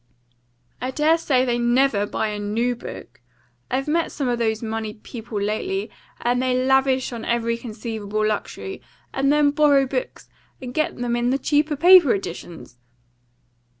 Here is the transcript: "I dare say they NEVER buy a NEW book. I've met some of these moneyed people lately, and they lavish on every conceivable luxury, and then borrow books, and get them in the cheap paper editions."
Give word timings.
"I 0.81 0.89
dare 0.89 1.19
say 1.19 1.45
they 1.45 1.59
NEVER 1.59 2.07
buy 2.07 2.29
a 2.29 2.39
NEW 2.39 2.75
book. 2.75 3.21
I've 3.69 3.87
met 3.87 4.11
some 4.11 4.27
of 4.27 4.39
these 4.39 4.63
moneyed 4.63 5.03
people 5.03 5.39
lately, 5.39 5.91
and 6.21 6.41
they 6.41 6.65
lavish 6.65 7.13
on 7.13 7.23
every 7.23 7.55
conceivable 7.55 8.25
luxury, 8.25 8.81
and 9.13 9.31
then 9.31 9.51
borrow 9.51 9.85
books, 9.85 10.27
and 10.59 10.73
get 10.73 10.97
them 10.97 11.15
in 11.15 11.29
the 11.29 11.37
cheap 11.37 11.67
paper 11.79 12.15
editions." 12.15 12.79